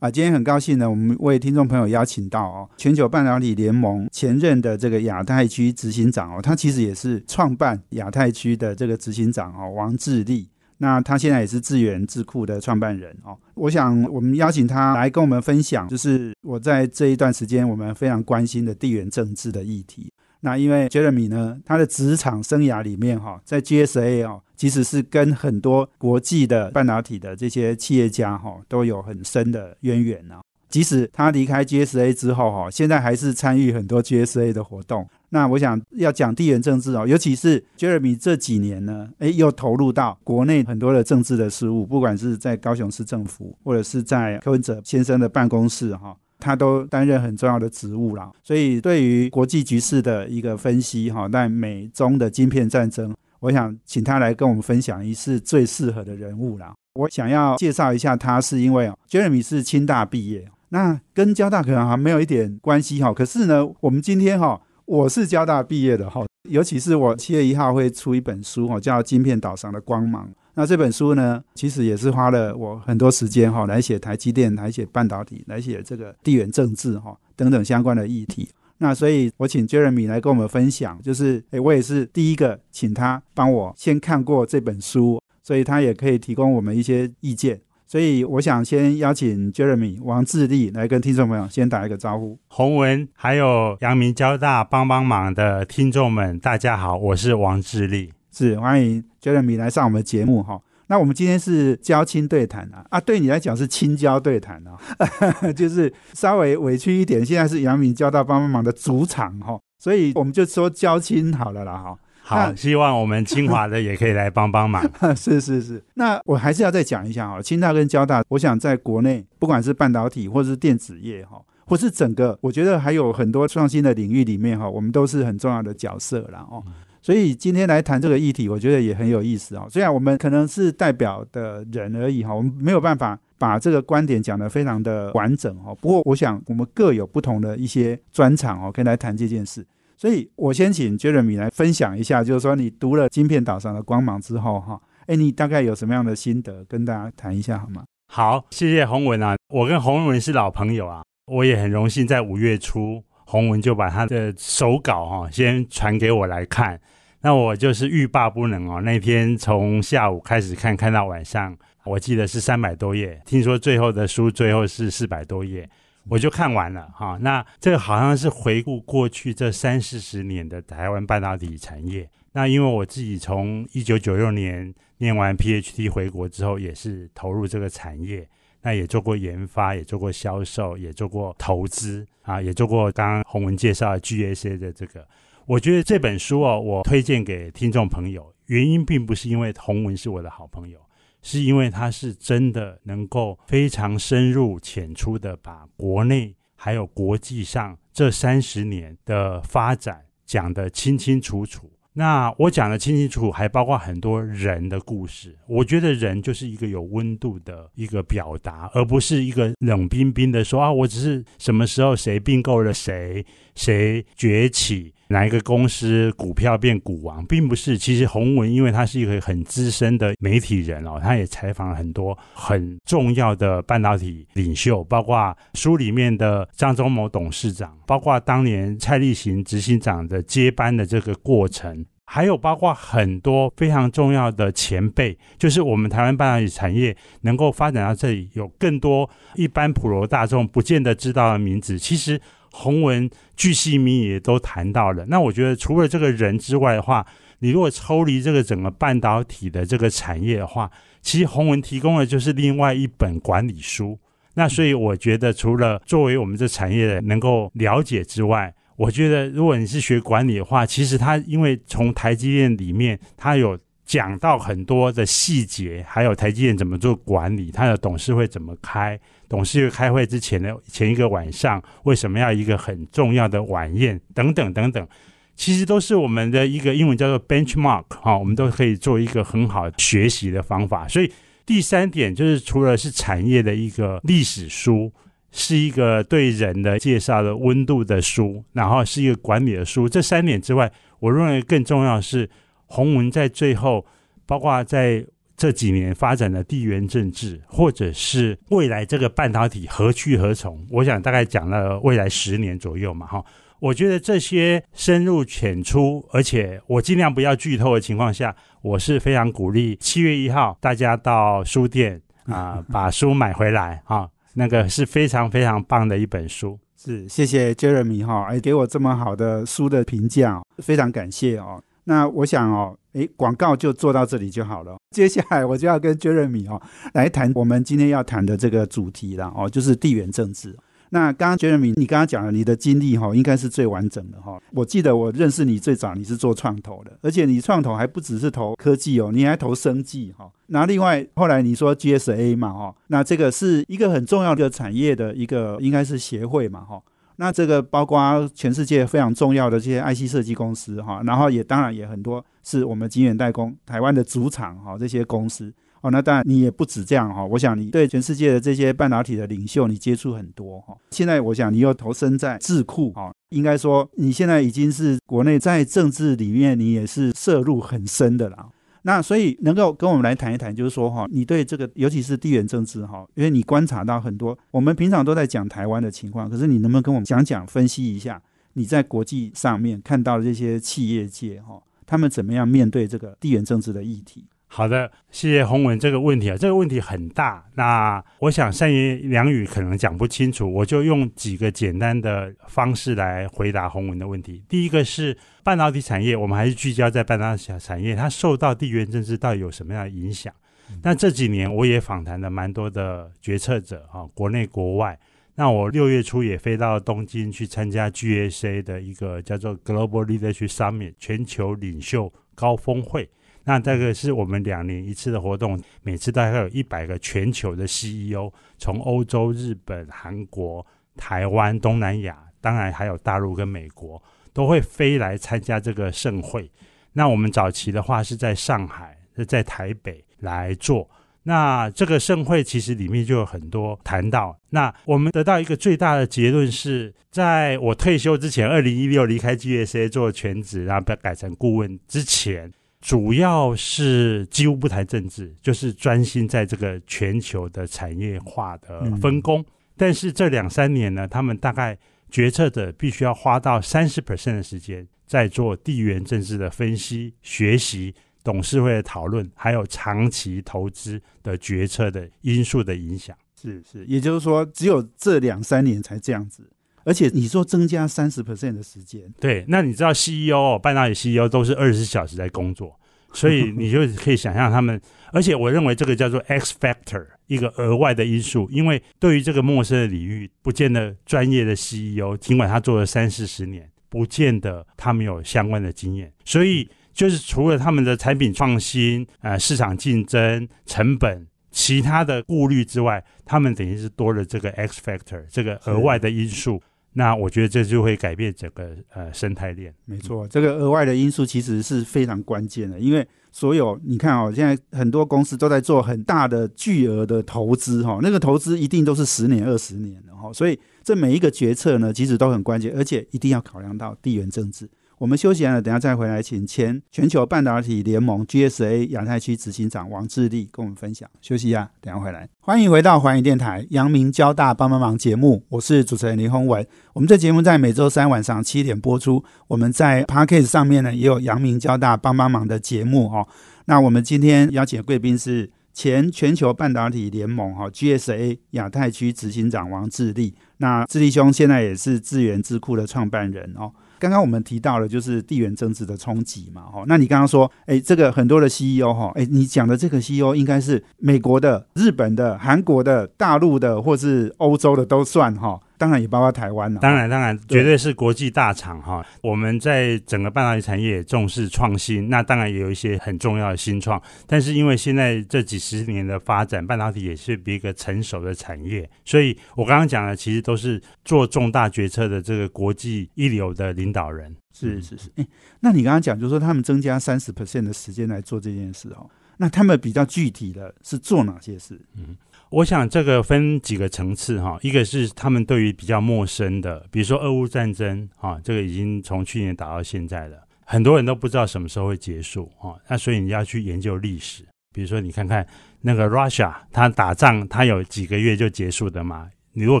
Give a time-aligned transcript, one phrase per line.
[0.00, 0.10] 啊。
[0.10, 10.48] 今天很高兴呢，我们为听众朋友邀请到哦，全球半导体联盟前任的这个亚太区执行长哦，他其实也是创办亚太区的这个执行长哦，王志立。
[10.82, 13.36] 那他现在也是智源智库的创办人哦。
[13.54, 20.10] 我想我们邀请他来跟我们分享，就是我在这一段时间我们非常关心的地缘政治的议题。
[20.40, 30.40] 那因为 Jeremy 呢，他的职场生涯里面哈，在 GSA 哦，其实是跟很多国际的半导体的这些企业家哈，都有很深的渊源呢。
[30.68, 35.04] 即使他离开 GSA 之后哈，现在还是参与很多 GSA 的活动。
[35.30, 48.30] 那我想要讲地缘政治哦，尤其是 Jeremy 这几年呢，哎，又投入到国内很多的政治的事务，不管是在高雄市政府，或者是在柯文哲先生的办公室哈，他都担任很重要的职务啦。
[48.42, 56.72] 所以对于国际局势的一个分析哈，在美中的晶片战争，我想请他来跟我们分享一次最适合的人物啦。
[56.94, 60.48] 我想要介绍一下他，是因为哦，Jeremy 是清大毕业。
[60.70, 70.28] 那跟交大可能还没有一点关系哈，可是呢，我们今天哈，我是交大毕业的哈，尤其是我七月一号会出一本书哈，叫《晶片岛上的光芒》。
[70.60, 78.46] 那这本书呢，其实也是花了我很多时间哈，来写台积电，来写半导体，来写这个地缘政治哈等等相关的议题。
[78.76, 87.58] 那所以，我请 Jeremy 来跟我们分享，就是诶，我也是第一个请他帮我先看过这本书，所以他也可以提供我们一些意见。
[87.86, 92.38] 所以我想先邀请 Jeremy 王志立来跟听众朋友先打一个招呼。
[92.48, 100.60] 洪文还有阳明交大帮帮忙的听众们，大家好，我是王志立，是欢迎 Jeremy 来上我们节目哈。
[100.86, 104.76] 那我们今天是交亲对谈啊，啊，对你来讲是亲交对谈啊，
[105.54, 107.24] 就是稍微委屈一点。
[107.24, 111.96] 现在是杨明交大帮帮忙的主场哈，所以我们就说交亲好了啦哈。
[112.22, 114.82] 好，希望我们清华的也可以来帮帮忙。
[115.14, 126.62] 是是是，那我还是要再讲一下哈，清大跟交大，我想在国内不管是半导体或者是电子业哈，或是整个，我觉得还有很多创新的领域里面哈，我们都是很重要的角色了哦。
[127.02, 129.66] 所以今天来谈这个议题，我觉得也很有意思啊。
[129.70, 135.74] 虽然我们可能是代表的人而已哈，我们没有办法把这个观点讲得非常的完整哈。
[135.76, 139.66] 不过我想我们各有不同的一些专长哦，可以来谈这件事。
[139.96, 147.84] 所以我先请 Jeremy 来分享一下，就是说你读了《晶片岛上的光芒》之后，哈，哎，你大概有什么样的心得，跟大家谈一下好吗？
[148.08, 156.80] 好，谢谢洪文啊，我跟洪文是老朋友啊，我也很荣幸在五月初，洪文就把他的手稿哈先传给我来看，
[157.20, 165.70] 那我就是欲罢不能哦，那天从下午开始看，看到晚上，我记得是三百多页，听说最后的书最后是四百多页。
[166.08, 172.08] 我就看完了哈，那这个好像是回顾过去这三四十年的台湾半导体产业。
[172.32, 178.26] 那因为我自己从一九九六年念完 PhD 回国之后，也是投入这个产业，
[178.62, 185.06] 那也做过研发，也做过销售，也做过投资啊，也做过刚刚洪文介绍 GSA 的这个。
[185.46, 190.78] 我觉得这本书哦，我推荐给听众朋友，原因并不是因为洪文是我的好朋友。
[191.22, 201.70] 是因为他是真的能够非常深入浅出的把国内还有国际上这三十年的发展讲得清清楚楚。
[202.00, 205.36] 那我讲的清清楚楚，还包括很多人的故事。
[205.46, 213.22] 我觉得人就是一个有温度的一个表达，而不是一个冷冰冰的说啊，我只是什么时候谁并购了谁，
[213.54, 214.94] 谁崛起。
[215.08, 217.76] 哪一个公司股票变股王，并不是。
[217.76, 242.20] 其实洪文，因为他是一个很资深的媒体人哦，他也采访了很多很重要的半导体领袖，包括书里面的张忠谋董事长，包括当年蔡立行执行长的接班的这个过程，还有包括很多非常重要的前辈，就是我们台湾半导体产业能够发展到这里，有更多一般普罗大众不见得知道的名字，其实。
[242.52, 245.06] 洪文巨细靡也都谈到了。
[245.06, 247.06] 那我觉得除了这个人之外的话，
[247.38, 250.68] 你如果抽离这个整个半导体的这个产业的话，
[251.00, 253.96] 其实洪文提供的就是另外一本管理书。
[254.34, 263.58] 那所以我觉得，除了作为我们这产业的能够了解之外，我觉得如果你是学管理的话，其实他因为从台积电里面，他有。
[263.90, 268.96] 讲到很多的细节，还有台积电怎么做管理，他的董事会怎么开，
[269.28, 274.86] 董事会开会之前的前一个晚上，为什么要一个很重要的晚宴等等等等，
[275.34, 280.86] 其实都是我们的一个英文叫做 benchmark 哈，我们都可以做一个很好学习的方法。
[280.86, 281.10] 所以
[281.44, 284.92] 第三点就是，除了是产业的一个历史书，
[285.32, 292.28] 是一个对人的介绍的温度的书，然后是一个管理的书，这三点之外，我认为更重要是。
[292.72, 293.84] 洪文在最后，
[294.26, 295.04] 包括在
[295.36, 303.24] 这几年发展的地缘政治，或者是未来这个半导体何去何从，我想大概讲了未来十年左右嘛，哈。
[303.58, 308.32] 我觉得这些深入浅出，而且我尽量不要剧透的情况下，
[308.62, 316.58] 我是非常鼓励七月一号大家到书店啊把书买回来哈，那个是非常非常棒的一本书。
[316.76, 321.62] 是，谢谢 Jeremy 哈，哎，给我这么好的书的评价，非常感谢哦。
[321.84, 324.76] 那我想哦，诶，广告就做到这里就好了。
[324.94, 326.60] 接下来我就要跟 Jeremy 哦
[326.94, 330.56] 来谈我们今天要谈的这个主题了哦，就是地缘政治。
[330.90, 334.40] 那刚刚 Jeremy 你刚刚讲了你的经历哈，应该是最完整的哈。
[334.52, 340.30] 我记得我认识你最早你是做创投的，而且你创投还不只是投科技哦，你还投生技哈。
[340.46, 346.82] 那另外后来你说 GSA 嘛哈，那这个是一个很重要的产业的一个应该是协会嘛哈。
[347.16, 368.50] 那这个包括全世界非常重要的这些 IC 设计公司哈，然后也当然也很多是我们晶圆代工台湾的主场哈，这些公司哦，那当然你也不止这样哈，我想你对全世界的这些半导体的领袖你接触很多哈，现在我想你又投身在智库哈，应该说你现在已经是国内在政治里面你也是涉入很深的了。
[368.82, 378.20] 那所以能够跟我们来谈一谈，就是说哈，你对这个尤其是地缘政治哈，因为你观察到很多，我们平常都在讲台湾的情况，可是你能不能跟我们讲讲分析一下
[378.54, 384.24] 你在国际上面看到的这些企业界哈，他们怎么样面对这个地缘政治的议题？
[384.52, 387.46] 好的，谢谢洪文这个问题啊，这个问题很大。
[387.54, 394.42] 那我想三言两语可能讲不清楚，我就用几个简单的方式来回答洪文的问题。
[394.48, 400.34] 第一个是半导体产业，我们还是聚焦在半导体产业，它受到地缘政治到底有什么样的影响？
[400.82, 404.98] 那这几年我也访谈了蛮多的决策者啊，国内国外。
[405.36, 413.08] 那我六月初也飞到东京去参加 GSA 的一个叫做 Global Leadership Summit 全球领袖高峰会。
[413.44, 420.64] 那这个是我们两年一次的活动，每次大概有一百个全球的 CEO，从欧洲、日本、韩国、
[420.96, 424.00] 台湾、东南亚，当然还有大陆跟美国，
[424.32, 426.50] 都会飞来参加这个盛会。
[426.92, 430.88] 那我们早期的话是在上海，是在台北来做。
[431.22, 434.36] 那这个盛会其实里面就有很多谈到。
[434.48, 442.52] 那我们得到一个最大的结论是，在我退休之前，二零一六离开 GSA 做全职，然后被改成顾问之前。
[442.80, 449.44] 主要是几乎不谈政治，就是专心在这个全球的产业化的分工。
[449.76, 451.78] 但是这两三年呢，他们大概
[452.10, 457.94] 决策者必须要花到三十 percent 的时间在做地缘政治的分析、学习、
[458.24, 463.16] 董事会的讨论，还有长期投资的决策的因素的影响。
[463.40, 466.50] 是是，也就是说，只有这两三年才这样子。
[466.84, 472.78] 而且你说增加三十 percent 的时间，对，那你知道 CEO 半导体 CEO 都是二十四小时在工作，
[473.12, 474.80] 所以你就可以想象他们。
[475.12, 486.12] 而且我认为这个叫做 X factor，一个额外的因素，因为对于这个陌生的领域，不见得专业的 CEO，尽管他做了三四十年，不见得他们有相关的经验。
[486.24, 491.26] 所以就是除了他们的产品创新、呃市场竞争、成本。
[491.52, 496.62] 其他的顾虑之外，他们等于是多了这个 X factor 这个额外的因素。
[496.92, 499.72] 那我觉得这就会改变整个呃生态链。
[499.84, 514.68] 没错，这个额外的因素其实是非常关键的，因为所有你看哦，现在很多公司都在做很大的巨额的投资哈，那个投资一定都是十年、二十年的哈，所以这每一个决策呢，其实都很关键，而且一定要考量到地缘政治。
[515.00, 521.08] 我们休息完了，等下再回来，请前全球半导体联盟 GSA 亚太区执行长王志立跟我们分享。
[521.22, 522.28] 休息一下，等下回来。
[522.40, 526.66] 欢迎回到环宇电台阳明交大帮帮忙节目，我是主持人林宏文。
[526.92, 529.24] 我们这节目在每周三晚上七点播出。
[529.48, 533.26] 我们在 Podcast 上面呢也有阳明交大帮帮忙的节目哦。
[533.64, 540.34] 那我们今天邀请的贵宾是前全球半导体联盟哈 GSA 亚太区执行长王志立。
[540.58, 543.72] 那智利兄现在也是智源智库的创办人哦。
[544.00, 555.60] 刚刚我们提到了就是地缘政治的冲击嘛，哈，那你刚刚说，哎，这个很多的 CEO 哈，哎，你讲的这个 CEO 应该是美国的、日本的、韩国的、大陆的，或是欧洲的都算哈。
[555.80, 556.78] 当然也包括台湾了。
[556.78, 559.02] 当然，当然，绝对是国际大厂哈。
[559.22, 564.00] 我们在整个半导体产业重视创新，那当然也有一些很重要的新创。
[564.26, 574.36] 但是因为现在这几十年的发展，半导体也是一个成熟的产业，所以我刚刚讲的其实都是做重大决策的这个国际一流的领导人。
[574.52, 575.10] 是是是。
[575.16, 575.26] 哎，
[575.60, 579.08] 那你刚刚讲，就是说他们增加三十 percent 的时间来做这件事哦。
[579.38, 581.80] 那他们比较具体的是做哪些事？
[581.94, 582.14] 嗯。
[582.50, 594.42] 我想这个分几个层次哈，一个是他们对于比较陌生的，比如说俄乌战争哈，这个已经从去年打到现在了，很多人都不知道什么时候会结束哈，那所以你要去研究历史，
[594.74, 595.46] 比如说你看看
[595.80, 599.28] 那个 Russia，他打仗他有几个月就结束的嘛。
[599.52, 599.80] 你如果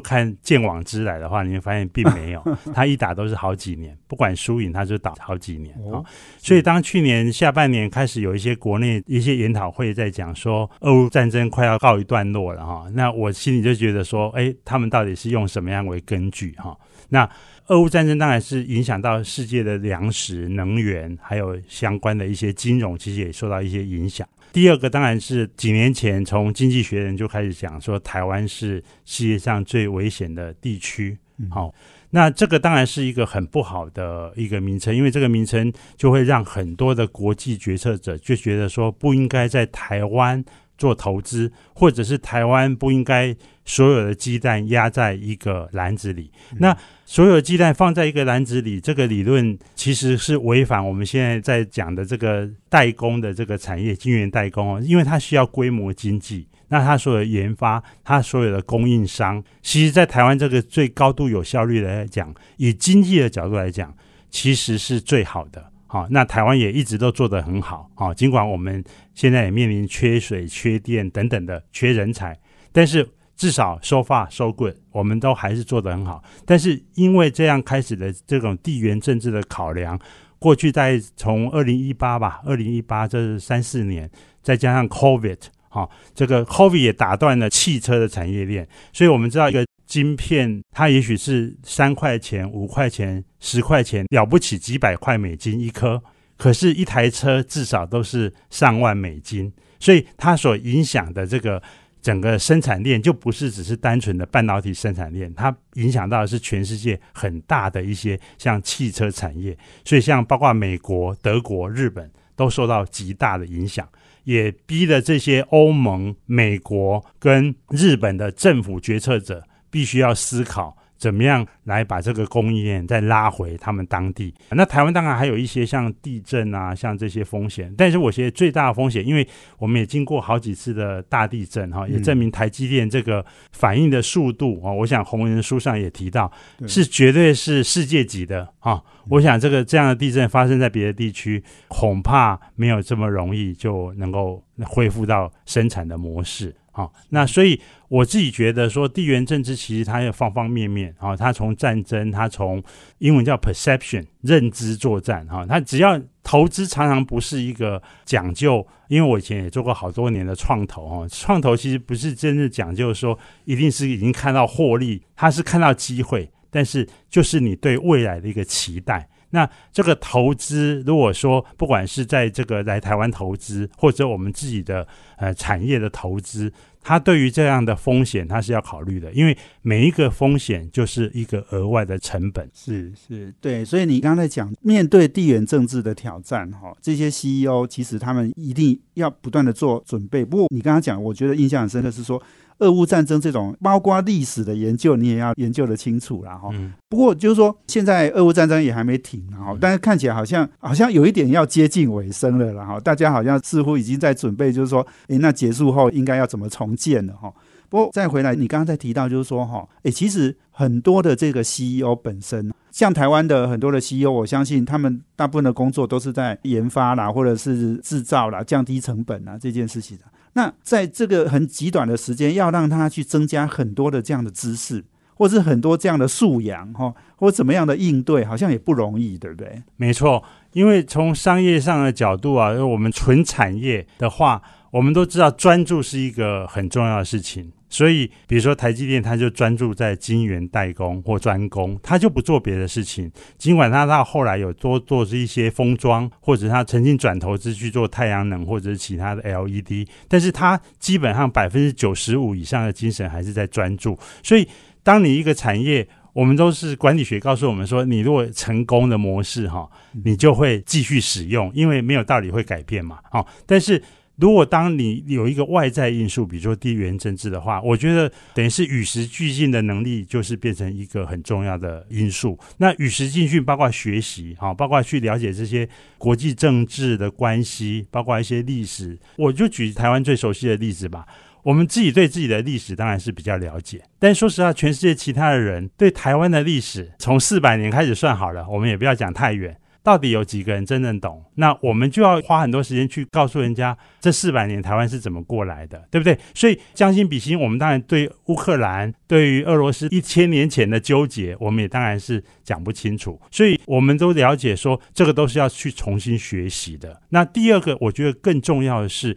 [0.00, 2.42] 看见往之来的话，你会发现并没有，
[2.74, 6.02] 他一打都是好几年，不管输赢，他就打好几年啊。
[6.38, 16.76] 所以当去年下半年开始有一些国内一些研讨会在讲说，俄乌战争快要告一段落了哈，那我心里就觉得说，哎，他们到底是用什么样为根据哈？
[17.08, 17.28] 那
[17.66, 24.26] 俄乌战争当然是影响到世界的粮食、能源，还有相关的一些金融，其实也受到一些影响。
[24.52, 31.16] 第二个当然是几年前从《经济学人》就开始讲说，台湾是世界上最危险的地区。
[31.48, 31.72] 好，
[32.10, 40.44] 那这个当然是一个很不好的一个名称，因为这个名称就会让很多的国际决策者就觉得说，不应该在台湾
[40.80, 46.32] 做投资，或者是台湾不应该所有的鸡蛋压在一个篮子里。
[46.58, 63.94] 那所有鸡蛋放在一个篮子里，这个理论其实是违反我们现在在讲的这个代工的这个产业，晶圆代工哦，因为它需要规模经济，那它所有的研发，它所有的供应商，其实，在台湾这个最高度有效率的来讲，以经济的角度来讲，
[64.30, 65.70] 其实是最好的。
[65.90, 67.90] 好，那台湾也一直都做得很好。
[67.96, 68.82] 好，尽管我们
[69.12, 72.38] 现在也面临缺水、缺电等等的缺人才，
[72.70, 73.06] 但是。
[73.40, 76.22] 至少收发收棍，我们都还是做得很好。
[76.44, 79.98] 但是因为这样开始的这种地缘政治的考量，
[80.38, 84.10] 过去在从二零一八吧，二零一八这是三四年，
[84.42, 85.38] 再加上 COVID，
[85.70, 88.68] 哈，这个 COVID 也打断了汽车的产业链。
[88.92, 96.00] 所以我们知道一个晶片，它也许是三块钱、五块钱、十块钱，了不起几百块美金一颗，
[96.38, 99.52] 可是，一台车至少都是上万美金。
[99.80, 101.60] 所以它所影响的这个。
[102.02, 109.54] 整个生产链就不是只是单纯的半导体生产链，它影响到的是全世界很大的一些像汽车产业，
[109.84, 113.86] 所以像包括美国、德国、日本都受到极大的影响，
[114.24, 120.76] 也逼了这些欧盟、美国跟日本的政府决策者必须要思考。
[120.98, 124.34] 怎么样来把这个供应链再拉回他们当地？
[124.50, 127.74] 那台湾当然还有一些像地震啊，像这些风险。
[127.74, 136.30] 但是我觉得最大的风险，因为我们也经过好几次的大地震哈，也证明台积电这个反应的速度啊，我想红人书上也提到，
[136.66, 138.78] 是绝对是世界级的啊。
[139.08, 146.54] 我想这个这样的地震发生在别的地区，恐怕没有这么容易就能够恢复到生产的模式。
[146.80, 152.62] 好，那所以我自己觉得说，地缘政治其实它有方方面面啊，它从战争，它从
[153.00, 169.06] 英文叫 perception 认知作战哈，它只要投资常常不是一个讲究，因为我以前也做过好多年的创投哈，创投其实不是真正讲究说一定是已经看到获利，它是看到机会，但是就是你对未来的一个期待。
[169.30, 182.50] 那这个投资，如果说不管是在这个来台湾投资，或者我们自己的呃产业的投资，它对于这样的风险，它是要考虑的，因为每一个风险就是一个额外的成本。
[182.52, 183.64] 是是，对。
[183.64, 190.24] 所以你刚才讲，面对地缘政治的挑战，哈，这些 CEO 其实他们一定要不断的做准备。
[190.24, 192.20] 不过你刚刚讲，我觉得印象很深刻是说。
[192.60, 196.48] 俄乌战争这种包括历史的研究，你也要研究的清楚了哈。
[196.88, 202.78] 不过就是说，现在俄乌战争也还没停哈，但是看起来好像好像有一点要接近尾声了了哈。
[202.80, 207.32] 大家好像似乎已经在准备，就是说，诶，那结束后应该要怎么重建了哈。
[207.68, 220.04] 不过再回来，你刚刚在提到就是说哈，诶，其实很多的这个 CEO 本身，像台湾的很多的 CEO，我相信他们大部分的工作都是在研发啦，或者是制造啦，降低成本啊这件事情的。
[220.34, 224.84] 那在这个很极短的时间，要让他去增加很多的这样的知识，
[225.14, 229.62] 或是很多这样的素养，哈，或怎么样的应对，好像也不容易，对不对？
[229.76, 230.22] 没错，
[230.52, 237.52] 因为从商业上的角度啊，我们纯产业的话，我们都知道专注是一个很重要的事情。
[237.70, 243.10] 所以，比如说台积电，它就专注在晶圆代工或专攻，它就不做别的事情。
[243.38, 253.96] 尽管它到后来有多做一些封装，或者它曾经转投资去做太阳能或者是其他的 LED，但是它基本上百分之九十五以上的精神还是在专注。
[254.22, 254.46] 所以，
[254.82, 259.70] 当你一个产业，我们都是管理学告诉我们说，你如果成功的模式哈，
[260.04, 262.98] 你就会继续使用，因为没有道理会改变嘛。
[263.12, 263.80] 哦，但是。
[264.20, 272.38] 如果当你有一个外在因素，比如说地缘政治的话，我觉得等于是与时俱进的能力，就是变成一个很重要的因素。
[272.58, 278.98] 那与时俱进包括学习，哈，包括去了解这些国际政治的关系，包括一些历史。
[279.16, 281.06] 我就举台湾最熟悉的例子吧。
[281.42, 289.56] 我们自己对自己的历史当然是比较了解，但说实话，全世界其他的人对台湾的历史，从四百年开始算好了，我们也不要讲太远。
[289.82, 291.24] 到底有几个人真正懂？
[291.36, 296.18] 那我们就要花很多时间去告诉人家，这四百年台湾是怎么过来的，对不对？
[296.34, 303.20] 所以将心比心，我们当然对乌克兰、对于俄罗斯一千年前的纠结，我们也当然是讲不清楚。
[303.30, 307.00] 所以我们都了解说，这个都是要去重新学习的。
[307.08, 309.16] 那第二个，我觉得更重要的是，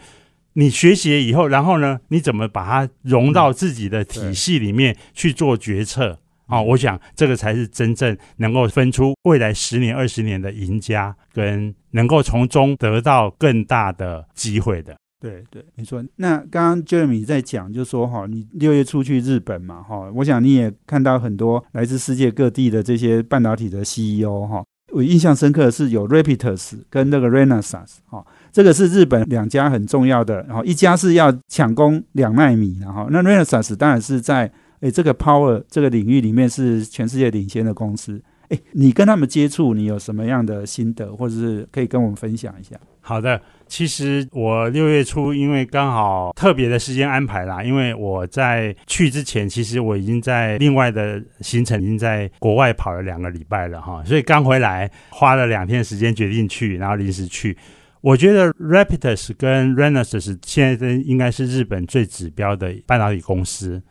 [0.54, 6.20] 你学习了以后，然后呢，你怎么把它融到自己的体系里面去做决策？
[6.54, 14.96] 啊，我想这个才是真正能够分出未来十年、二十年的赢家，跟能够从中得到更大的机会的。
[15.20, 16.04] 对对，没错。
[16.18, 24.64] 那刚刚 Jeremy 在讲，就说哈，你六月初去日本嘛，哈，我想你也看到很多来自世界各地的这些半导体的 CEO 哈。
[24.92, 34.52] 我印象深刻的是有 Rapidus 跟那个 Renesas，哈，这个是日本两家很重要的，然后一家是要抢攻两纳米，然后那 Renesas 当然是在。
[34.84, 38.22] 哎，这个 power 这个领域里面是全世界领先的公司。
[38.50, 42.76] 诶，你跟他们接触，你有什么样的心得，或者是可以跟我们分享一下？
[43.00, 57.58] 好的，其实我六月初因为刚好特别的时间安排啦，因为我在去之前，其实我已经在另外的行程已经在国外跑了两个礼拜了哈，所以刚回来花了两天时间决定去，然后临时去。
[58.02, 63.82] 我觉得 Rapidus 跟 Renesas 现在应该是日本最指标的半导体公司。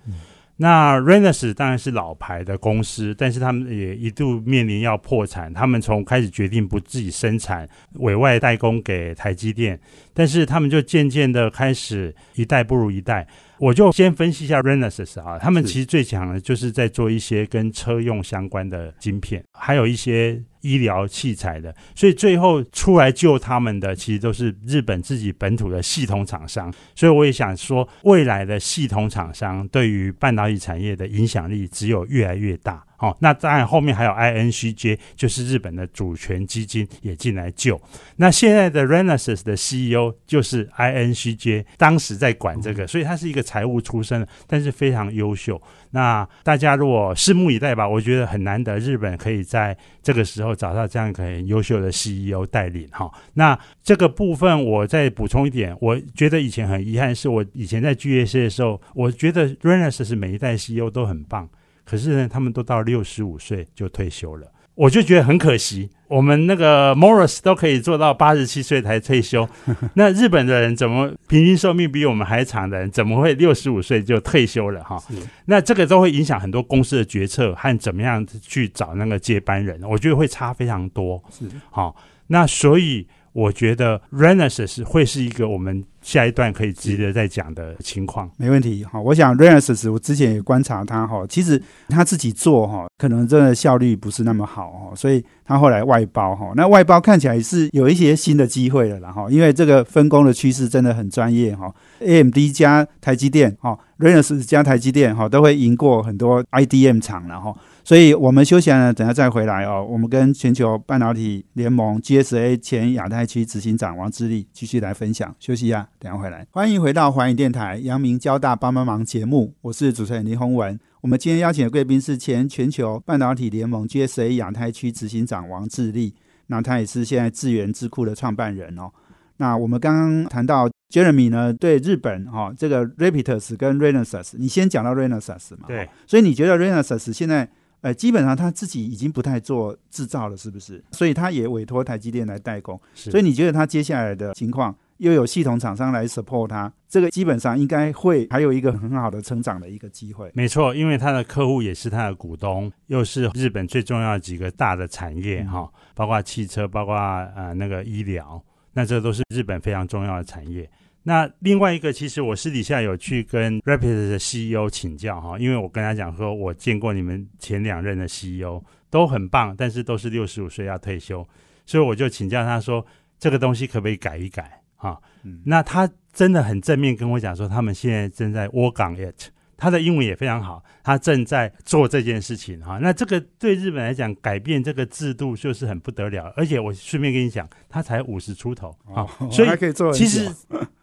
[0.56, 5.52] 那 Renes 当然是老牌的公司，但是他们也一度面临要破产。
[5.52, 9.80] 他们从开始决定不自己生产，委外代工给台积电，
[10.14, 13.26] 但是他们就渐渐的开始一代不如一代。
[13.58, 20.42] 我就先分析一下 Renesas 啊，他们其实最强的就是在做一些跟车用相关的晶片，还有一些。
[20.62, 26.72] 医疗器材的，所以最后出来救他们的，其实都是日本自己本土的系统厂商。
[26.94, 32.80] 所以我也想说，未来的系统厂商对于半导体产业的影响力只有越来越大。
[33.02, 37.80] 哦，那当然后面还有 INCJ，就是日本的主权基金也进来救。
[38.14, 45.60] 那现在的 Renesas 的 CEO 就是 INCJ，当时在管这个，所以他是一个财务出身，但是非常优秀。
[45.90, 52.88] 那大家如果拭目以待吧，我觉得很难得日本可以在这个时候找到这样一个很优秀的 CEO 带领。
[52.92, 61.50] 哈，那这个部分我再补充一点，我觉得以前很遗憾，是我以前在 GSC 的时候，我觉得 Renesas 每一代 CEO 都很棒。
[61.92, 65.90] 可是呢，他们都到六十五岁就退休了，我就觉得很可惜。
[66.08, 69.46] 我们那个 Morris 都可以做到八十七岁才退休，
[69.92, 74.82] 那日本的人怎么平均寿命比我们还长的人，怎么会六十五岁就退休了？
[74.82, 74.98] 哈，
[75.44, 81.22] 那这个都会影响很多公司的决策和怎么样去找那个接班人，我觉得会差非常多。
[81.30, 81.94] 是，好，
[82.28, 83.06] 那所以。
[83.32, 88.30] 我觉得 Renaissance 会是一个我们下一段可以值得再讲的情况。
[88.36, 96.52] 没问题哈，我想 Renaissance 我之前也观察他哈，其实他自己做哈，可能真的效率不是那么好哈，所以他后来外包哈。
[96.56, 101.72] 那外包看起来是有一些新的机会了然后，因为这个分工的趋势真的很专业哈。
[102.00, 107.54] AMD 加台积电哈，Renaissance 加台积电哈，都会赢过很多 IDM 厂了哈。
[107.84, 109.84] 所以我们休息了，等下再回来哦。
[109.84, 115.34] 我们跟全球半导体联盟 GSA 前亚太区执行长王志立继续来分享。
[115.40, 116.46] 休息一下，等下回来。
[116.52, 120.78] 欢迎回到环宇电台阳明交大帮帮忙节目，我是主持人林宏文。
[121.00, 126.14] 我们今天邀请的贵宾是前全球半导体联盟 GSA 亚太区执行长王志立，
[126.46, 128.92] 那他也是现在智源智库的创办人哦。
[129.38, 135.66] 那我们刚刚谈到 Jeremy 呢，对日本哈这个 Rapidus 跟 Renesas，你先讲到 Renesas 嘛？
[135.66, 137.48] 对，所以你觉得 Renesas 现在？
[137.82, 140.82] 呃，基本上他自己已经不太做制造了，是不是？
[140.92, 142.80] 所以他也委托台积电来代工。
[142.94, 150.30] 所以你觉得他接下来的情况又有系统厂商来 support 他，这个基本上应该会还有一个很好的成长的一个机会。
[150.32, 158.40] 没错，因为他的客户也是他的股东，又是日本最重要的几个大的产业哈，包括汽车，包括呃那个医疗，
[158.74, 160.70] 那这都是日本非常重要的产业。
[161.04, 171.26] 那另外一个，其实我私底下有去跟 Rapid 的 CEO 请教哈，因为我跟他讲说，我见过你们前两任的 CEO 都很棒，但是都是六十五岁要退休，
[171.66, 172.84] 所以我就请教他说，
[173.18, 174.96] 这个东西可不可以改一改啊？
[175.44, 179.30] 那他真的很正面跟我讲说，他们现在正在 work on it。
[179.62, 182.80] 他的英文也非常好，他正在做这件事情哈。
[182.82, 186.32] 那这个对日本来讲，改变这个制度就是很不得了。
[186.36, 189.48] 而且我顺便跟你讲，他才五十出头啊，所以
[189.92, 190.28] 其实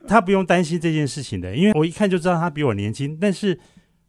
[0.07, 3.17] 他不用担心这件事情的，因为我一看就知道他比我年轻。
[3.19, 3.59] 但是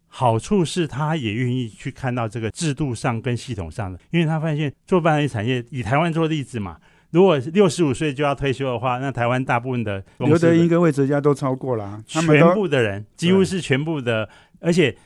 [0.07, 6.77] 好处是，他也愿意去看到这个制度上跟系统上的，因为他发现做半导体产业，以台湾做例子嘛。
[7.11, 14.29] 如果六十五岁就要退休的话，那台湾大部分的刘德英跟魏哲家都超过了，全部的人几乎是全部的。
[14.61, 14.97] 而且，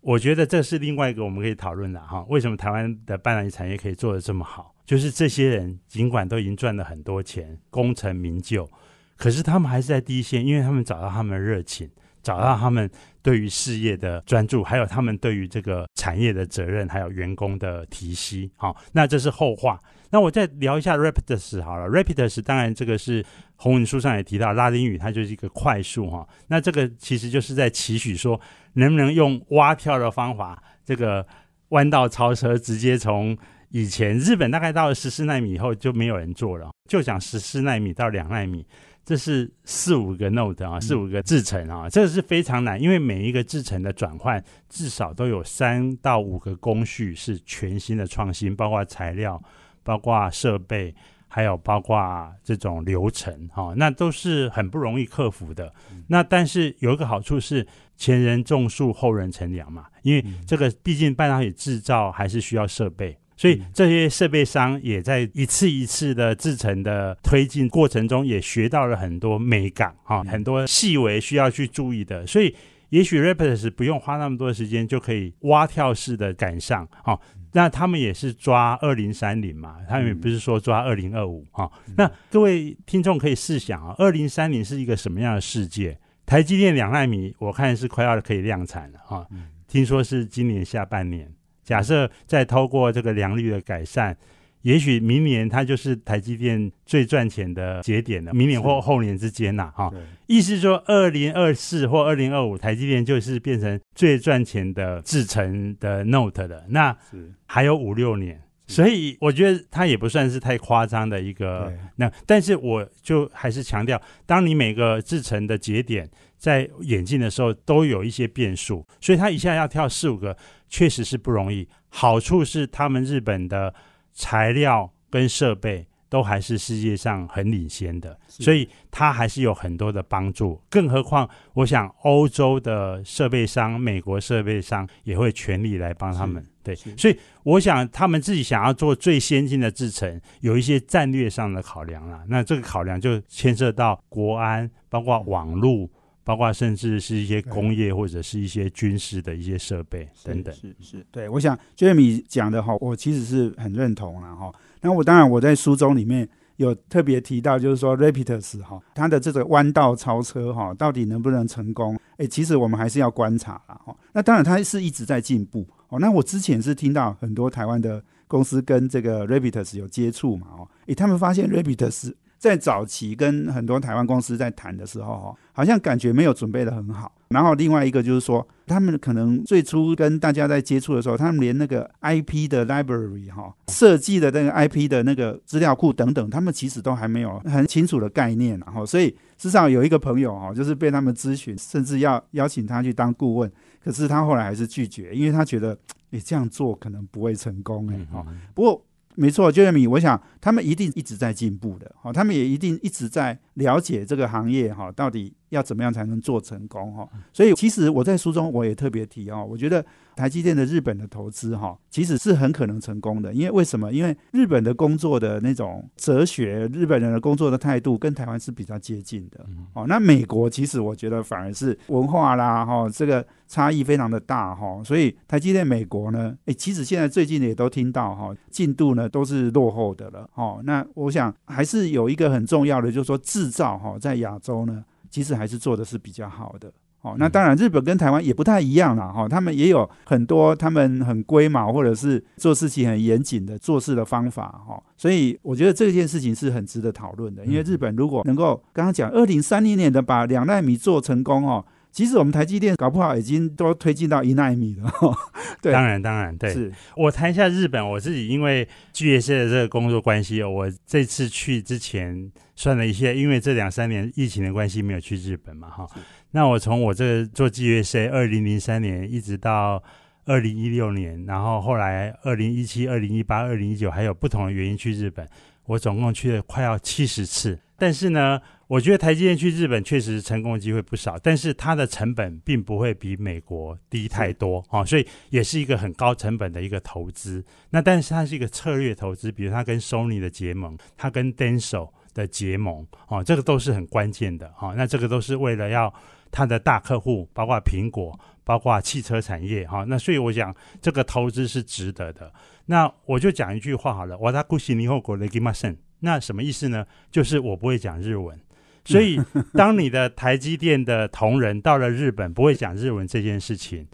[0.00, 2.24] 我觉得这是另外一个我们可以讨论的哈。
[2.28, 4.74] 为什么台湾的半导体产业可以做得这么好？
[4.84, 8.68] 就是这些人尽管都已经赚了很多钱，功成名就，
[9.16, 11.88] 可是他们还是在第一线，因为他们找到他们的热情，
[12.20, 12.90] 找到他们
[13.22, 18.50] 对于事业的专注，还有他们对于这个产业的责任，还有员工的提息。
[18.56, 19.78] 好，那这是后话。
[20.10, 23.24] 那我再聊一下 Rapidus 好了，Rapidus 当然这个是
[23.56, 26.28] 红文书上也提到拉丁语，它就是一个快速哈。
[26.48, 28.38] 那这个其实就是在期许说，
[28.74, 31.26] 能不能用蛙跳的方法，这个
[31.68, 33.34] 弯道超车，直接从
[33.70, 38.66] 以前日本大概到了十四纳米以后就没有人做了，就讲十四纳米到两纳米，
[39.04, 49.42] 这是四五个 node 啊，四五个制程啊，这个是非常难，因为每一个制程的转换至少都有三到五个工序是全新的创新，包括材料。
[49.84, 50.94] 包括设备，
[51.26, 55.74] 还有包括这种流程，哈，那都是很不容易克服的。
[56.06, 59.86] 那但是有一个好处是，前人种树，后人乘凉嘛。
[60.02, 72.24] 因为这个毕竟半导体制造还是需要设备，所以这些设备商也在一次一次的制成的推进过程中，也学到了很多美感，哈，很多细微需要去注意的。
[72.24, 72.54] 所以
[72.90, 77.18] 也许 Rapidus 不用花那么多时间，就可以蛙跳式的赶上，哈。
[77.52, 81.68] 那他们也是抓二零三零嘛，他们也不是说抓二零二五哈。
[81.96, 85.98] 那各位听众可以试想啊，二零三零是一个什么样的世界？
[86.24, 89.26] 台积电两纳米，我看是快要可以量产了哈。
[89.66, 91.28] 听说是今年下半年。
[91.62, 94.16] 假设再透过这个良率的改善。
[94.62, 99.92] 也许明年它就是台积电最赚钱的节点了，明年或后年之间呐，哈，
[100.28, 106.64] 意思说二零二四或二零二五，台积电就是变成最赚钱的制程的 Note 了。
[106.68, 106.96] 那
[107.44, 111.72] 还有五六年，所以我觉得它也不算是太夸张的一个。
[111.96, 116.08] 那但是我就还是强调，当你每个制成的节点
[116.42, 120.36] 在演进的时候，都有一些变数，所以他一下要跳四五个，
[120.68, 121.68] 确实是不容易。
[121.88, 123.72] 好处是他们日本的。
[124.14, 130.60] 材料跟设备都还是世界上很领先的，所以它还是有很多的帮助。
[130.68, 136.44] 更何况，我想欧洲的设备商、美国设备商也会全力来帮他们。
[136.62, 142.22] 对，所以我想他们自己想要做最先进的制程，有一些战略上的考量啦。
[142.28, 145.88] 那这个考量就牵涉到国安，包括网络。
[146.24, 154.52] 包括甚至是一些工业或者是一些军事的一些设备等等，是是，对，我想 Jamie 讲的哈，我其实是很认同了哈。
[154.80, 161.98] 那我当然我在书中里面有特别提到，就是说 Rapidus 哈，它的这个弯道超车哈，到底能不能成功？
[162.18, 163.96] 哎，其实我们还是要观察了哈。
[164.12, 165.98] 那当然它是一直在进步哦。
[165.98, 172.12] 那我之前是听到很多台湾的公司跟这个 Rapidus 有接触嘛哦，诶，他们发现 Rapidus。
[172.42, 177.12] 在早期跟很多台湾公司在谈的时候，哈，好像感觉没有准备的很好。
[177.28, 188.58] 然后另外一个就是说，他们可能最初跟大家在接触的时候，他们连那个 IP 的 library 哈，设计的那个 IP 的那个资料库等等，他们其实都还没有很清楚的概念。
[188.58, 193.48] 然后，所以至少有一个朋友哈，就是被他们咨询，甚至要邀请他去当顾问，
[193.84, 195.78] 可是他后来还是拒绝，因为他觉得
[196.10, 198.04] 你这样做可能不会成功哎。
[198.12, 198.84] 哈，不过。
[199.14, 207.08] 没错，就像米，我想他们一定一直在进步的，好，他们也一定一直在了解这个行业哈，到底要怎么样才能做成功哈。
[207.32, 209.84] 所以其实我在书中我也特别提哦，我觉得
[210.16, 213.92] 台积电的日本的投资哈，其实是很可能成功的，因为为什么？
[213.92, 219.44] 因为日本的工作的那种哲学，日本人的工作的态度跟台湾是比较接近的。
[219.74, 223.24] 哦，那美国其实我觉得反而是文化啦哈，这个。
[223.48, 230.62] 差异非常的大哈，所以台积电美国呢，诶，其实现在最近也都听到哈，进度呢都是落后的了哦。
[230.64, 236.72] 那我想还是有一个很重要的，就是说制造哈，在亚洲呢，其实还是做的是比较好的
[237.02, 247.44] 哦，那当然日本跟台湾也不太一样啦，哈，他们也有很多他们很龟毛或者是做事情很严谨的做事的方法，哈，所以我觉得这件事情是很值得讨论的。
[247.44, 251.64] 因为日本如果能够刚刚讲二零三零年的把两纳米做成功，哦。
[251.92, 254.90] 其实我们台积电搞不好已经都推进到一纳米了，
[255.60, 256.72] 对，当然当然，对，是。
[256.96, 265.86] 我谈一下日本，我自己因为 G S 的这个工作关系，我这次去之前算了一下，因为这两三年疫情的关系没有去日本嘛，哈，
[266.32, 269.82] 那我从我这个做 G S 二零零三年一直到
[270.26, 275.26] 二零一六年，然后后来二零一七、二零一八、二零一九还有不同的原因去日本，
[275.66, 278.40] 我总共去了快要七十次，但是呢。
[278.68, 287.44] 我觉得台积电去日本确实成功的机会不少，但是它的成本并不会比美国低太多啊，所以也是一个很高成本的一个投资。
[287.68, 294.72] 那但是它是一个策略投资，比如它跟 Sony 的结盟，它跟 Denso 的结盟啊，这个都是很关键的哈。
[294.74, 295.92] 那这个都是为了要
[296.32, 299.84] 它的大客户，包括苹果，包括汽车产业哈。
[299.86, 302.32] 那所以我讲这个投资是值得的。
[302.66, 306.84] 那我就讲一句话好了，我他古西尼后国雷吉马森，那什么意思呢？
[307.10, 308.36] 就是我不会讲日文。
[308.84, 309.16] 所以，
[309.52, 313.86] 当你的台积电的同仁到了日本，不会讲日文这件事情，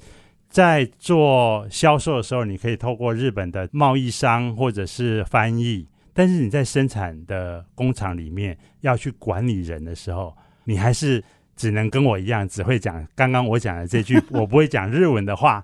[0.48, 11.22] 在做销售的时候，你可以透过日本的贸易商或者是翻译；但是你在生产的工厂里面要去管理人的时候，你还是
[11.58, 15.62] 只能跟我一样，只会讲刚刚我讲的这句 我不会讲日文的话，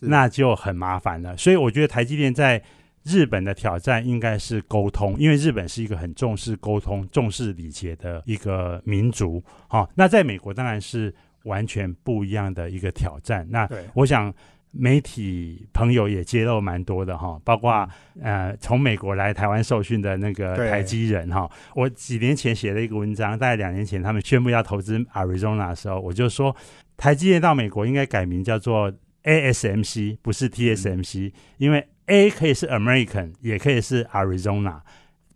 [0.00, 1.36] 那就很麻烦了。
[1.36, 2.60] 所以，我觉得台积电在。
[3.06, 9.44] 日本的挑战应该是沟通，因为日本是一个很重视沟通、重视礼节的一个民族。
[9.68, 13.46] 好，那在美国当然是完全不一样的一个挑战。
[13.50, 14.32] 那我想
[14.76, 17.88] 媒体朋友也揭露蛮多的哈，包括
[18.20, 21.50] 呃从美国来台湾受训的那个台积人哈。
[21.74, 26.54] 我几年前写了一个文章，大概两年前他们宣布要投资 Arizona 的时候，我就说
[26.96, 31.86] 台积电到美国应该改名叫做 ASMC，不是 TSMC，因为。
[32.06, 34.82] A 可以是 American，也可以是 Arizona，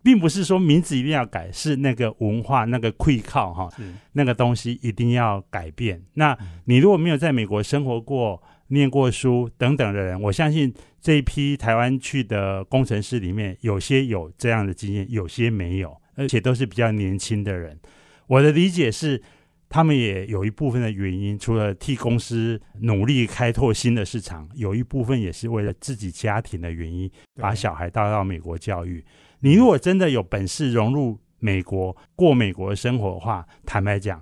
[0.03, 3.67] 并不是说名字一定要改，是那个文化那个愧靠哈，
[4.11, 5.99] 那个东西一定要改变。
[6.13, 17.77] 那你如果没有在美国生活过、念过书等等的人，我相信这一批台湾去的工程师里面，有些有这样的经验，有些没有，而且都是比较年轻的人。
[18.27, 19.21] 我的理解是。
[19.71, 29.05] 他们也有一部分的原因，除了替公司努力开拓新的市场，有一部分也是为了自己家庭的原因，把小孩带到美国教育。
[29.41, 34.19] 你如果真的有本事融入美国，过美国的生活的话，坦白讲，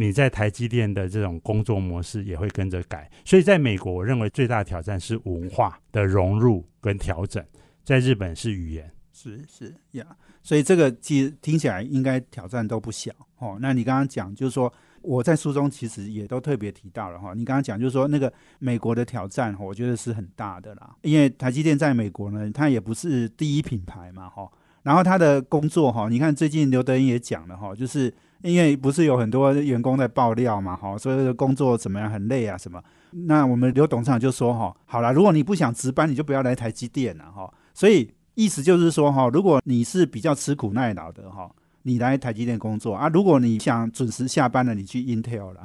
[0.00, 3.10] 你在台积电的这种工作模式也会跟着改。
[3.24, 7.42] 所以，在美国，我认为最大的挑战是文化的融入跟调整；
[7.84, 10.06] 在日本是语言，是是呀。
[10.40, 13.58] 所以这个其实听起来应该挑战都不小哦。
[13.60, 17.34] 那你刚刚讲就是说，我在书中其实也都特别提到了哈。
[17.34, 20.94] 你刚刚讲就是说，那个美国的挑战，我觉得是很大的啦。
[21.02, 24.48] 因为台积电在美国呢，它也不是第一品牌嘛哈。
[24.82, 28.12] 然后他的工作哈，你看最近刘德英也讲了哈，就是
[28.42, 32.82] 因为不是有很多员工在爆料嘛哈，所以工作怎么样很累啊什么。
[33.26, 37.52] 那我们刘董事长就说哈，好了，如果你不想值班，你就不要来台积电了哈。
[37.74, 38.10] 所以。
[38.38, 41.50] 意思就是说哈，如果你是比较吃苦耐劳的哈，
[41.82, 45.60] 你来台积电工作啊；如果你想准时下班了，你去 Intel 了。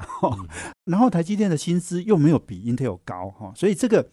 [0.86, 4.04] 然后台积电的薪资又没有比 Intel 高哈，所以这个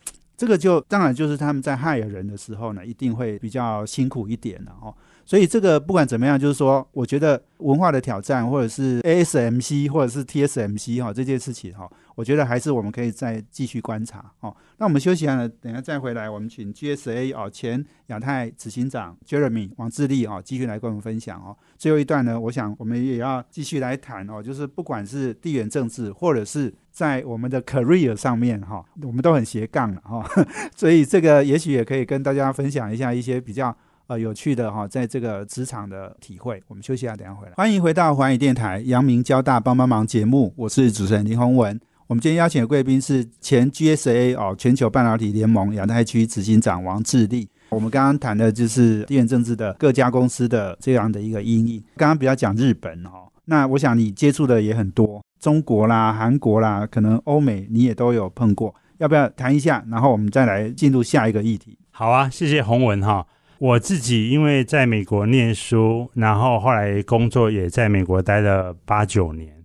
[0.42, 4.92] 这个就当然就是他们在害人的时候呢，一定会比较辛苦一点了哈。
[5.24, 11.88] 所以这个不管怎么样，就是说，我觉得文化的挑战，或者是 ASMC 或者是 TSMC 哈这件事情哈。
[12.16, 14.56] 我觉得还是我们可以再继续观察哦。
[14.78, 21.56] 那我们休息完了，等下再回来，我们请 GSA 哦前亚太执行长 Jeremy 王志立哦继续来跟我们分享哦。
[21.78, 30.26] 最后一段呢，我想我们也要继续来谈哦，就是不管是地缘政治，或者是在我们的 career 上面哈，我们都很斜杠了哈。
[30.76, 33.76] 所以这个也许也可以跟大家分享一下一些比较
[34.08, 36.62] 呃有趣的哈，在这个职场的体会。
[36.68, 37.54] 我们休息一下，等下回来。
[37.54, 41.80] 欢迎回到环宇电台阳明交大帮帮忙节目，我是主持人林宏文。
[42.12, 47.48] 我们今天邀请的贵宾是前 GSA 哦全球半导体联盟亚太区执行长王志立。
[47.70, 51.82] 我们刚刚谈的就是地缘政治的各家公司的这样的一个阴影。
[51.96, 58.76] 刚刚比较讲日本哦，那我想你接触的也很多，中国啦、韩国啦，可能欧美你也都有碰过。
[58.98, 59.82] 要不要谈一下？
[59.90, 61.78] 然后我们再来进入下一个议题。
[61.92, 63.26] 好啊，谢谢洪文哈。
[63.58, 69.61] 我自己因为在美国念书，然后后来工作也在美国待了八九年。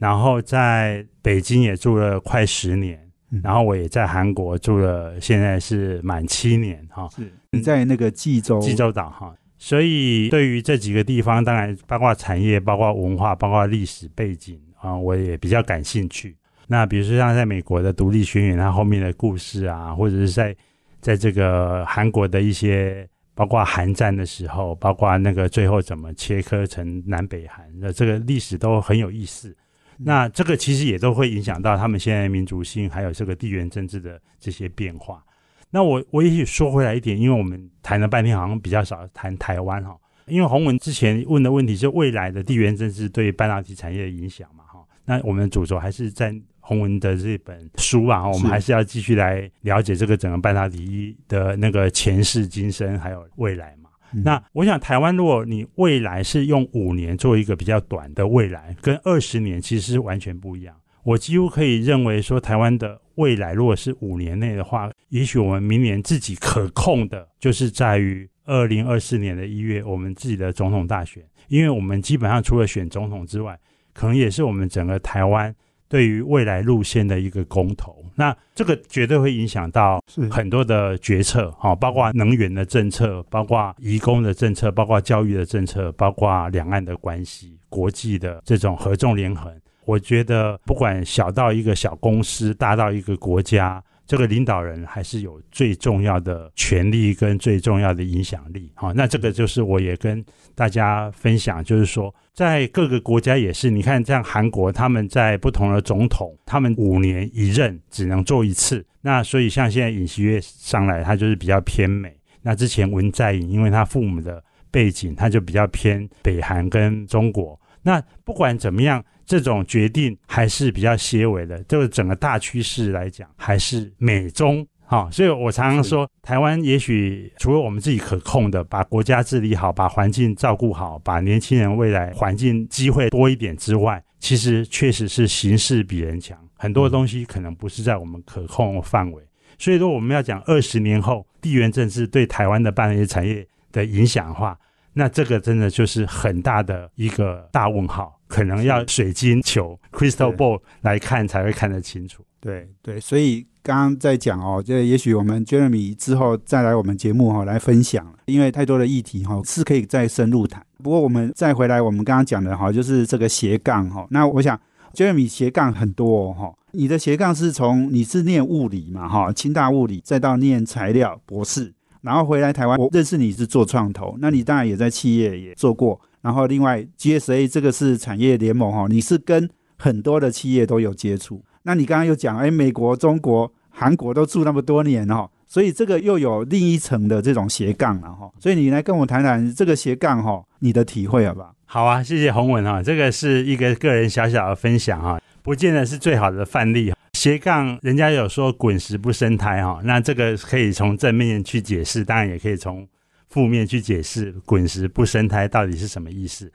[0.00, 2.98] 然后在北京也住了快十年，
[3.42, 7.06] 然后我也在韩国住了，现在是满七年哈。
[7.14, 16.34] 是你在那个济州济州岛哈，所以对于这几个地方，当然包括产业、包括文化、包括历史背景啊，我也比较感兴趣。
[16.66, 20.56] 那比如说像在美国的独立宣言，它后面的故事啊，或者是在
[21.02, 29.54] 在这个韩国的一些，包括韩战的时候，包括那个最后怎么切割成南北韩的这个历史都很有意思。
[30.02, 35.22] 那这个其实也都会影响到他们现在民族性，还有这个地缘政治的这些变化。
[35.70, 39.96] 那我我也许说回来一点，因为我们谈了半天，好像比较少谈台湾哈。
[40.26, 44.84] 因为洪文之前问的问题是未来的地缘政治对半导体产业的影响嘛哈。
[45.04, 53.76] 那我们主轴还是在洪文的这本书啊，我们还是要继续来了解这个整个半导体的那个前世今生，还有未来。
[54.12, 60.74] 那我想，台湾如果你未来是用五年做一个比较短的未来，跟二十年其实是完全不一样。
[61.02, 73.58] 我几乎可以认为说，台湾的未来如果是五年内的话，也许我们明年自己可控的，就是在于二零二四年的一月，我们自己的总统大选，因为我们基本上除了选总统之外，
[73.94, 75.54] 可能也是我们整个台湾。
[75.90, 80.00] 对于未来路线的一个公投，那这个绝对会影响到
[80.30, 89.52] 很多的决策，哈，包括能源的政策，包括移工的政策，包括教育的政策，包括两岸的关系、国际的这种合纵连横。
[89.84, 93.82] 我觉得，不管小到一个小公司，大到一个国家。
[94.10, 100.20] 这个领导人还是有最重要的权力跟最重要的影响力，好，那这个就是我也跟
[100.52, 114.42] 大家分享，就是说在各个国家也是，你看像韩国，他们在不同的总统，他们五年一任只能做一次，那所以像现在尹锡悦上来，他就是比较偏美，那之前文在寅，因为他父母的
[114.72, 119.04] 背景，他就比较偏北韩跟中国，那不管怎么样。
[119.26, 125.08] 这种决定还是比较些微的，就是整个大趋势来讲，还是美中哈。
[125.12, 139.22] 所以我常常说，台湾也许除了我们自己可控的，把国家治理好，把环境照顾好，把年轻人未来环境机会多一点之外，其实确实是形势比人强，很多东西可能不是在我们可控范围。
[139.60, 144.58] 所以说，我们要讲二十年后地缘政治对台湾的半导体产业的影响的话，
[144.92, 148.16] 那这个真的就是很大的一个大问号。
[148.28, 152.24] 可能要水晶球 （crystal ball） 来看才会看得清楚。
[152.38, 160.64] 对对，所以刚刚在讲哦，这也许我们 Jeremy 之后再来我们节目哈来分享，因为太多的议题哈是可以再深入谈。
[160.80, 164.06] 不过我们再回来，我们刚刚讲的哈就是这个斜杠哈。
[164.10, 164.58] 那我想
[164.94, 176.00] Jeremy 斜杠很多哈，你的斜杠是从你是念物理嘛哈，清大物理，再到念材料博士，然后回来台湾，我认识你是做创投，那你当然也在企业也做过。
[176.22, 181.42] 然后，另外，GSA 这个是产业联盟哈，你是跟很多的企业都有接触。
[181.62, 188.30] 那你刚刚又讲，哎，美国、中国、韩国都住那么多年哈，所以这个又有另一层的这种斜杠了哈。
[188.38, 191.54] 所以你来跟我谈谈这个斜杠哈，你的体会好不好？
[191.64, 196.92] 好啊，谢谢洪文哈，这个是一个个人小小的分享哈，不见得是最好的范例。
[197.20, 202.88] 斜杠，人家有说滚石不生胎哈，那这个可以从正面去解释，当然也可以从。
[203.28, 206.50] 负面去解释“滚石不生胎”到底是什么意思？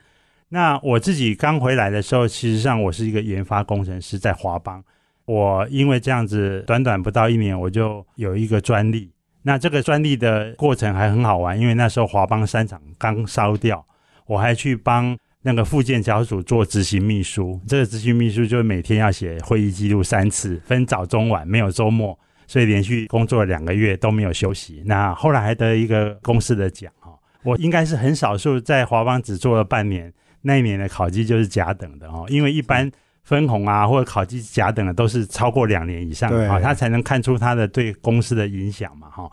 [0.50, 4.84] 那我自己刚回来的时候，其实上我是一个研发工程师，在华邦。
[5.24, 9.10] 我因为这样子，短短不到一年，我就有一个专利。
[9.42, 13.82] 那这个专利的过程还很好玩，因为那时候华邦三厂刚烧掉，
[14.26, 17.60] 我还去帮那个附件小组做执行秘书。
[17.68, 22.18] 这个执行秘书就每天要写会议记录三次，分早中晚，没有周末。
[22.48, 27.10] 所以连续工作了两个月都没有休息，那后来还得一个公司的奖哈。
[27.42, 32.24] 我应该是很少数在华邦只做了半年，那一年的考绩就是甲等的哦。
[32.28, 32.90] 因为一般
[33.22, 39.30] 分红啊或者考绩甲等的都是超过两年以上啊，他才能看出他的对公司的影响嘛哈。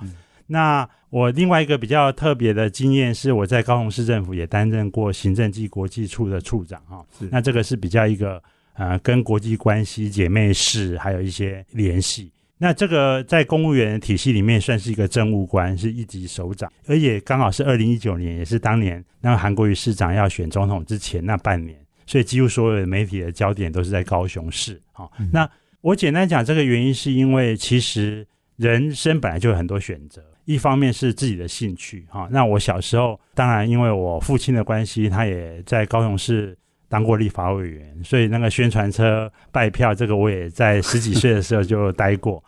[0.54, 7.04] 那我另外一个比较特别的经验是，我在高雄市政府也担任过行政及国际处的处长哈。
[7.32, 8.42] 那这个是比较一个
[8.76, 12.32] 呃跟国际关系姐妹市还有一些联系。
[12.60, 24.80] 那这个在公务员体系里面算是一个政务官，是一级首长，而且刚好是二零一九年，也是当年那个韩国瑜市长要选总统之前那半年，所以几乎所有的媒体的焦点都是在高雄市。
[24.92, 25.50] 好，那
[25.82, 28.26] 我简单讲这个原因，是因为其实
[28.64, 32.06] 人生本来就有很多选择，一方面是自己的兴趣。
[32.10, 36.58] 哈，那我小时候当然因为我父亲的关系，他也在高雄市。
[36.90, 42.44] 当过立法委员，所以那个宣传车拜票，这个我也在十几岁的时候就待过。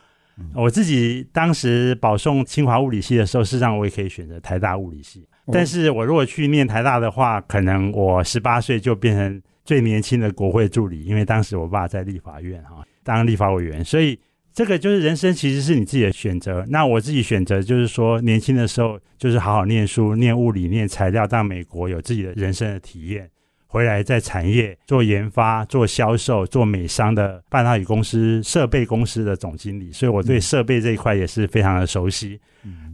[0.53, 5.27] 我自己当时保送清华物理系的时候，事实上我也可以选择台大物理系。
[5.51, 13.83] 但是我如果去念台大的话，可能我十八岁就变成最年轻的国会助理，因为当时我爸在立法院哈当立法委员。
[13.83, 14.19] 所以
[14.55, 16.65] 这个就是人生其实是你自己的选择。
[16.69, 23.29] 那我自己选择就是说，年轻的时候就是好好念书，念物理，念材料，到美国有自己的人生的体验。
[23.67, 32.39] 回来在产业做研发、做销售、做美商的半导体公司、设备公司的总经理，所以我对设备这一块也是非常的熟悉。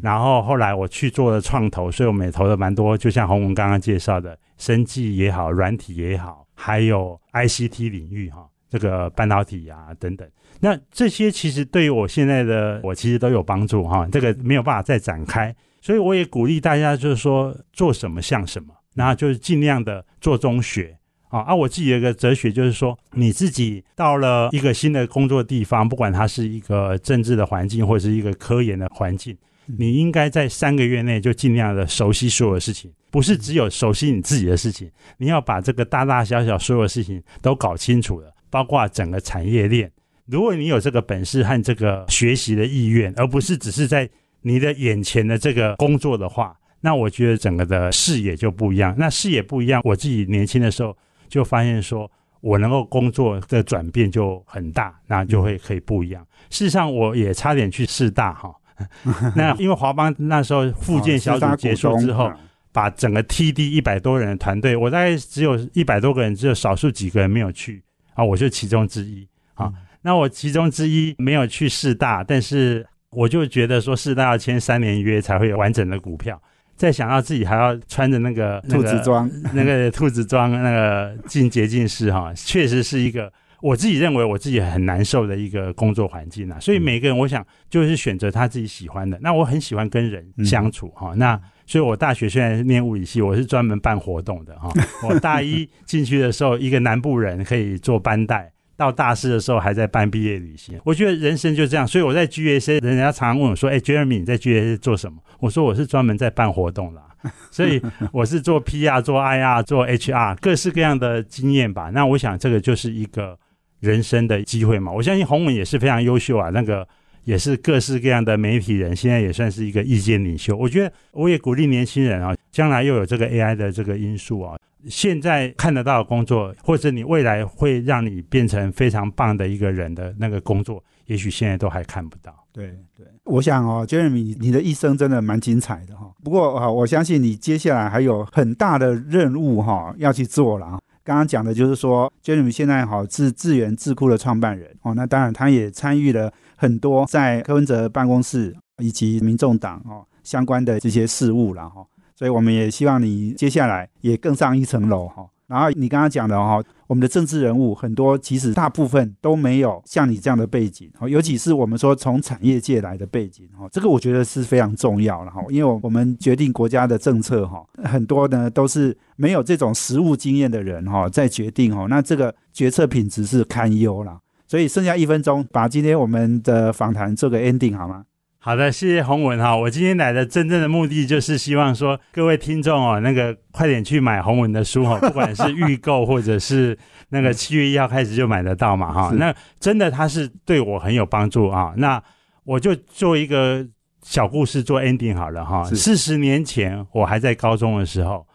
[0.01, 10.27] 然后后来我去做了创投，所以我们也投了蛮多，就像洪文刚刚介绍的，生技也好，软体也好，还有 ICT 领域哈，这个半导体啊等等。
[10.61, 20.97] 那这些其实对于我现在的我其实都有帮助哈，这个没有办法再展开，所以我也鼓励大家就是说做什么像什么，然后就是尽量的做中学
[21.29, 21.41] 啊。
[21.41, 39.91] 啊，我自己有一个哲学就是说，你自己到了一个新的工作地方，不管它是一个政治的环境或者是一个科研的环境，你应该在三个月内就尽量的熟悉所有的事情，不是只有熟悉你自己的事情，你要把这个大大小小所有的事情都搞清楚了，包括整个产业链。
[40.27, 44.07] 如果你有这个本事和这个学习的意愿，而不是只是在
[44.41, 48.95] 你的眼前的这个工作的话，那我觉得整个的视野就不一样。
[48.97, 50.95] 那视野不一样，我自己年轻的时候
[51.27, 52.09] 就发现说，
[52.41, 56.25] 我能够工作的转变就很大，那就会可以不一样。
[56.49, 58.53] 事实上，我也差点去四大哈，
[59.35, 62.31] 那因为华邦那时候复建小组结束之后，
[62.71, 67.83] 把整个 TD 一百多人的团队，我大概只有一百多个人，只有少数几个人没有去
[68.13, 69.71] 啊，我就其中之一啊。
[70.01, 76.41] 那我其中之一没有去四大，但是我就觉得说四大要签三年约才会有完整的股票。
[76.75, 83.31] 再想到自己还要穿着那个兔子装，那个兔子装，那个进洁净室哈，确实是一个
[83.61, 86.59] 我自己认为我自己很难受的一个工作环境啊。
[86.59, 89.19] 所以每个人，我想就是选择他自己喜欢的。
[89.21, 91.13] 那我很喜欢跟人相处哈。
[91.15, 91.39] 那
[91.71, 94.69] 所以我大学虽然念物理系，我是专门办活动的哈。
[95.07, 98.51] 我大一进去的时候，一个南部人可以做班带。
[98.75, 107.03] 到大四的时候还在办毕业旅行，我觉得人生就这样，所以我在 GAC，人家常常问我说：“哎，Jeremy，你在 GAC 做什么？”我说：“我是专门在办活动啦，
[107.51, 107.79] 所以
[108.11, 111.91] 我是做 PR、做 IR、做 HR，各式各样的经验吧。
[111.93, 113.37] 那我想这个就是一个
[113.81, 114.91] 人生的机会嘛。
[114.91, 116.87] 我相信洪文也是非常优秀啊，那个
[117.23, 120.55] 也是各式各样的媒体人，现在也算是一个意见领袖。
[120.55, 124.57] 我觉得我也鼓励年轻人啊，将来又有这个 AI 的这个因素啊。
[124.87, 132.33] 现在看得到的工作，或者你未来会让你变成非常棒的一个人的那个工作，也许现在都还看不到。
[132.51, 136.11] 对对，我想哦，Jeremy，你的一生真的蛮精彩的哈。
[136.23, 140.79] 不过啊，我相信你接下来还有很大的任务哈要去做了。
[141.03, 151.85] 刚刚讲的就是说，Jeremy 现在好是智源智库的创办人哦，那当然他也参与了很多在柯文哲办公室以及民众党哦相关的这些事务了哈。
[152.15, 155.25] 所以我们也希望你接下来也更上一层楼哈。
[155.51, 165.43] 然后你刚刚讲的哈，我们的政治人物很多，其实大部分都没有像你这样的背景哈，尤其是我们说从产业界来的背景哈，这个我觉得是非常重要了哈。
[165.49, 174.17] 因为我们决定国家的政策哈，很多呢都是没有这种实务经验的人哈在决定哈，那这个决策品质是堪忧了。
[174.47, 178.05] 所以剩下一分钟，把今天我们的访谈做个 ending 好吗？
[178.43, 179.55] 好的，谢谢洪文哈。
[179.55, 186.75] 我今天来的真正的目的就是希望说，各位听众哦，那个快点去买洪文的书哈， 不管是预购或者是
[187.09, 189.13] 那个七月一号开始就买得到嘛哈。
[189.15, 191.71] 那真的他是对我很有帮助啊。
[191.77, 192.01] 那
[192.43, 193.63] 我就做一个
[194.01, 195.63] 小故事做 ending 好了哈。
[195.65, 198.25] 四十年前我还在高中的时候，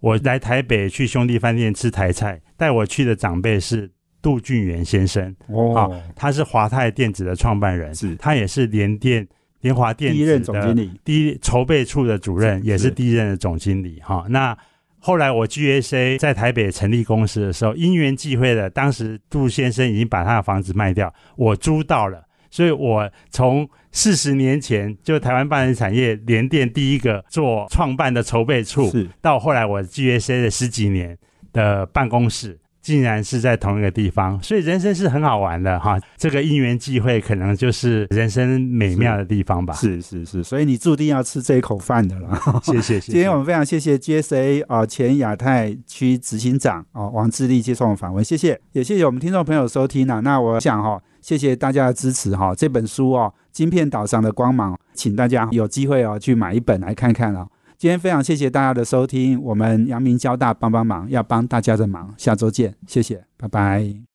[0.00, 3.90] 我来台北去兄弟饭店吃台菜，带我去的长辈是
[4.22, 9.28] 杜俊元先生哦，他是华泰电子的创办人，是他也是联电。
[9.60, 14.24] 联华电子的第一筹备处的主任，也是第一任的总经理哈。
[14.28, 14.56] 那
[14.98, 28.90] 后来我 GSA 在台北成立公司的时候，因缘际会的，当时杜先生已经把他的房子卖掉，我租到了，所以我从四十年前就台湾半导体产业联电第一个做创办的筹备处，
[29.20, 31.16] 到后来我 GSA 的十几年
[31.52, 32.58] 的办公室。
[32.90, 35.96] 竟然是在同一个地方，所以人生是很好玩的哈。
[36.16, 39.72] 这个因缘际会，可能就是人生美妙的地方吧。
[39.74, 42.36] 是是是，所以你注定要吃这一口饭的了。
[42.64, 42.98] 谢谢。
[42.98, 50.18] 今天我们非常谢谢 GSA 啊前亚太区执行长啊王志立接受我们访问，谢谢，也谢谢我们听众朋友收听啊。
[50.18, 52.52] 那我想哈，谢谢大家的支持哈。
[52.56, 57.46] 这本书哦，《晶片岛上的光芒》，请大家有机会哦去买一本来看看啊。
[57.80, 64.02] 今天非常谢谢大家的收听，我们阳明交大帮帮忙，要帮大家的忙，下周见，谢谢，拜拜。